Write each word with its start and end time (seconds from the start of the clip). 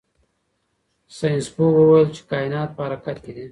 ساینس 1.17 1.47
پوه 1.53 1.71
وویل 1.79 2.09
چې 2.15 2.21
کائنات 2.31 2.69
په 2.75 2.81
حرکت 2.87 3.17
کې 3.23 3.31
دي. 3.37 3.45